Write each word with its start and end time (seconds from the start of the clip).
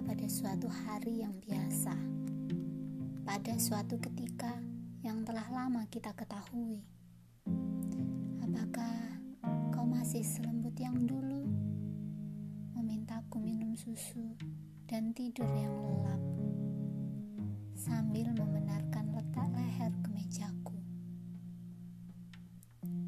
berada 0.00 0.16
pada 0.16 0.28
suatu 0.32 0.64
hari 0.70 1.20
yang 1.20 1.36
biasa, 1.44 1.92
pada 3.28 3.52
suatu 3.60 4.00
ketika 4.00 4.56
yang 5.04 5.26
telah 5.28 5.44
lama 5.52 5.84
kita 5.92 6.08
ketahui. 6.16 6.80
Apakah 8.40 9.20
kau 9.74 9.84
masih 9.84 10.24
selembut 10.24 10.72
yang 10.80 10.96
dulu? 11.04 11.44
Memintaku 12.78 13.44
minum 13.44 13.76
susu 13.76 14.32
dan 14.88 15.12
tidur 15.12 15.50
yang 15.52 15.74
lelap, 15.84 16.22
sambil 17.76 18.32
membenarkan 18.32 19.12
letak 19.12 19.52
leher 19.52 19.92
ke 20.00 20.08
mejaku. 20.16 20.78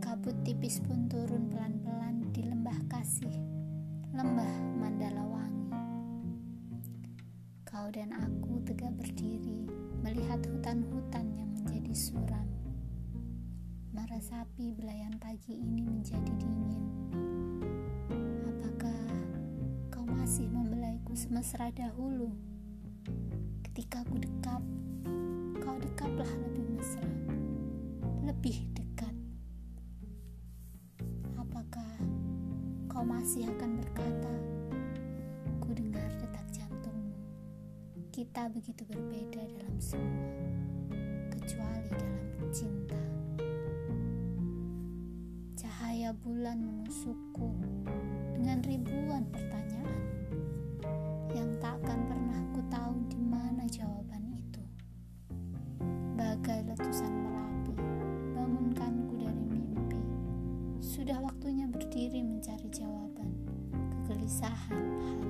Kabut 0.04 0.36
tipis 0.44 0.76
pun 0.84 1.08
turun 1.08 1.48
pelan-pelan 1.48 2.28
di 2.36 2.44
lembah 2.44 2.76
kasih, 2.92 3.38
lembah 4.12 4.52
Mandala 4.76 4.91
Kau 7.72 7.88
dan 7.88 8.12
aku 8.12 8.60
tegak 8.68 8.92
berdiri 9.00 9.64
melihat 10.04 10.44
hutan-hutan 10.44 11.24
yang 11.32 11.48
menjadi 11.56 11.96
suram. 11.96 12.44
Meresapi 13.96 14.76
belayan 14.76 15.16
pagi 15.16 15.56
ini 15.56 15.80
menjadi 15.80 16.36
dingin. 16.36 16.84
Apakah 18.44 19.08
kau 19.88 20.04
masih 20.04 20.52
membelaiku 20.52 21.16
semesra 21.16 21.72
dahulu? 21.72 22.36
Ketika 23.64 24.04
ku 24.04 24.20
dekap, 24.20 24.60
kau 25.64 25.80
dekaplah 25.80 26.28
lebih 26.28 26.76
mesra, 26.76 27.08
lebih 28.20 28.68
dekat. 28.76 29.16
Apakah 31.40 31.88
kau 32.92 33.00
masih 33.00 33.48
akan 33.48 33.80
berkata, 33.80 34.51
kita 38.12 38.44
begitu 38.52 38.84
berbeda 38.92 39.40
dalam 39.40 39.76
semua, 39.80 40.36
kecuali 41.32 41.88
dalam 41.96 42.44
cinta. 42.52 43.00
Cahaya 45.56 46.12
bulan 46.20 46.60
menusukku 46.60 47.56
dengan 48.36 48.60
ribuan 48.68 49.24
pertanyaan 49.32 50.04
yang 51.32 51.56
tak 51.56 51.80
akan 51.80 52.00
pernah 52.04 52.40
ku 52.52 52.60
tahu 52.68 53.00
di 53.08 53.16
mana 53.16 53.64
jawaban 53.72 54.28
itu. 54.36 54.60
Bagai 56.12 56.68
letusan 56.68 57.16
merapi, 57.16 57.72
bangunkanku 58.36 59.24
dari 59.24 59.44
mimpi. 59.56 60.00
Sudah 60.84 61.16
waktunya 61.16 61.64
berdiri 61.64 62.20
mencari 62.20 62.68
jawaban 62.68 63.32
kegelisahan 64.04 64.84
hati. 65.00 65.21